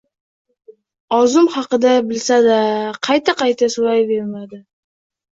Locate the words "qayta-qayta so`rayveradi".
3.07-4.61